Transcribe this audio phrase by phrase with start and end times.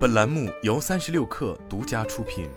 [0.00, 2.48] 本栏目由三十六氪独家出品。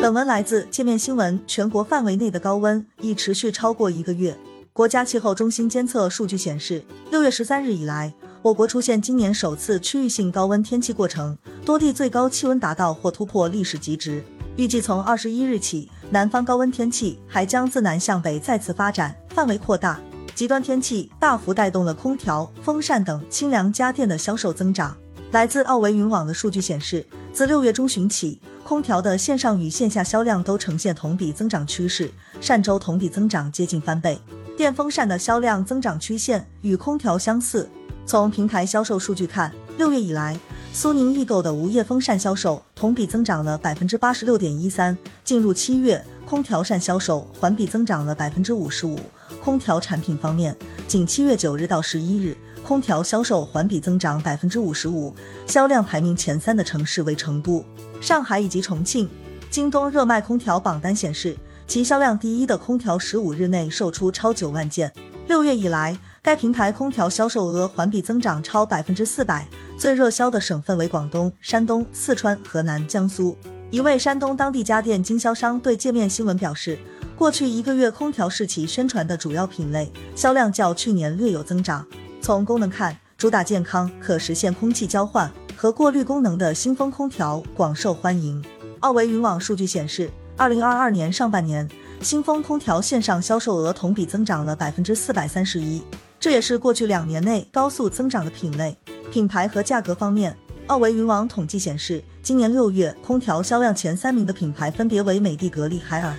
[0.00, 1.38] 本文来自界面新闻。
[1.46, 4.34] 全国范围内的高温已持续超过一个月。
[4.72, 14.24] 国家气候中心监测数据显示，六月十三日以来，我国出现今年首次区域性高温天气过程，多地最高气温达到或突破历史极值。
[14.56, 20.00] 预计从二十一日起，南方高温天气还将自南向北再次发展，范围扩大。
[20.34, 24.96] 极端天气大幅带动了空调、风扇等清凉家电的销售增长。
[25.30, 32.10] 来自奥维云网的数据显示，自六月中旬起，空调的线上与线下销量都呈现同比增长趋势，
[32.40, 34.18] 上周同比增长接近翻倍。
[34.56, 37.68] 电风扇的销量增长曲线与空调相似。
[38.04, 40.38] 从平台销售数据看，六月以来，
[40.72, 44.96] 苏宁易购的无叶风扇销售同比增长了百分之八十六点一三。
[45.24, 48.98] 进入七月，空调扇销售环比增长了百分之五十五。
[49.44, 50.56] 空调产品方面，
[50.88, 52.34] 仅七月九日到十一日，
[52.66, 55.14] 空调销售环比增长百分之五十五，
[55.46, 57.62] 销量排名前三的城市为成都、
[58.00, 59.06] 上海以及重庆。
[59.50, 64.90] 京东热卖空调榜单显示，其销量第一的空调十五日内售出超九万件。
[65.28, 69.46] 六月以来，该平台空调销售额环比增长超百分之四百，
[69.76, 73.36] 最热销的省份为广东、山东、四川、河南、江苏。
[73.70, 76.78] 一位山东当地家电经销商对界面新闻表示。
[77.16, 81.86] 过去一个月，空调是其宣传的主要品类，销量较去年略有增长。
[82.20, 88.44] 从功能看，主打健康、可实现空气交换和过滤功能的新风空调广受欢迎。
[88.80, 91.68] 奥维云网数据显示，二零二二年上半年，
[92.00, 95.80] 新风空调线上销售额同比增长了百分之四百三十一，
[96.18, 98.76] 这也是过去两年内高速增长的品类。
[99.12, 106.12] 品牌和价格方面，奥维云网统计显示，今年六月空调销量前三名的品牌分别为美的、格力、海尔。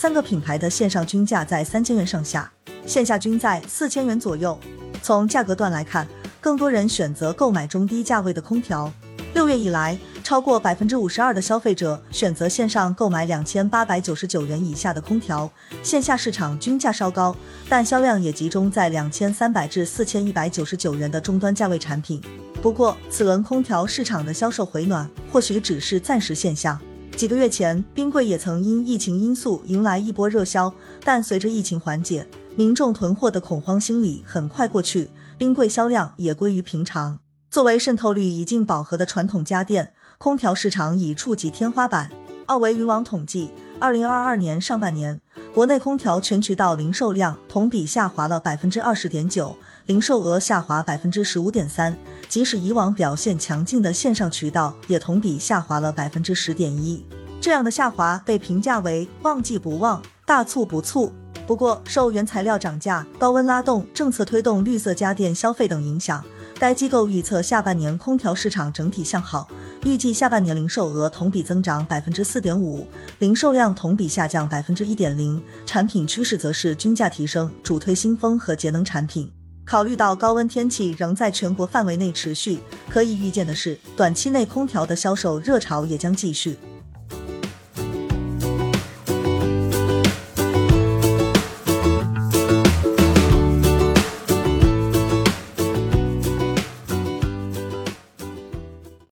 [0.00, 2.50] 三个品牌的线上均价在三千元上下，
[2.86, 4.58] 线下均在四千元左右。
[5.02, 6.08] 从价格段来看，
[6.40, 8.90] 更多人选择购买中低价位的空调。
[9.34, 15.50] 六月以来，超过百分之五十二的消费者选择线上购买两千八百九十九元以下的空调，
[15.82, 17.36] 线下市场均价稍高，
[17.68, 22.22] 但销量也集中在两千三百至四千一百九十九元的终端价位产品。
[22.62, 26.80] 不过，此轮空调市场的销售回暖，或许只是暂时现象。
[27.20, 30.72] 几个月前，冰柜也曾因疫情因素迎来一波热销，
[31.04, 32.26] 但随着疫情缓解，
[32.56, 37.18] 民众囤货的恐慌心理很快过去，冰柜销量也归于平常。
[37.50, 42.10] 作为渗透率已近饱和的传统家电，空调市场已触及天花板。
[42.46, 45.20] 奥维云网统计，二零二二年上半年，
[45.52, 49.54] 国内空调全渠道零售量同比下滑了百分之二十点九，
[49.90, 51.98] 零售额下滑百分之十五点三。
[52.28, 57.04] 即使以往表现强劲的线上渠道，也同比下滑了百分之十点一。
[57.40, 61.12] 这样的下滑被评价为“旺季不旺，大促不促”。
[61.44, 66.24] 不过，受原材料涨价、高温拉动、政策推动绿色家电消费等影响，
[66.56, 69.48] 该机构预测下半年空调市场整体向好，
[69.82, 72.86] 预计下半年零售额同比增长百分之四点五，
[73.18, 75.42] 零售量同比下降百分之一点零。
[75.66, 79.28] 产品趋势则是均价提升，主推新风和节能产品。
[79.70, 82.58] 考虑到高温天气仍在全国范围内持续，
[82.88, 86.56] 可以预见的是，短期内空调的销售热潮也将继续。